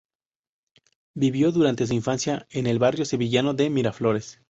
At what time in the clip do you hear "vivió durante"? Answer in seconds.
1.15-1.85